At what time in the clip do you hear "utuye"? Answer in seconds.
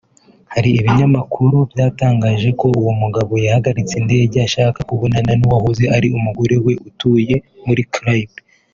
6.89-7.35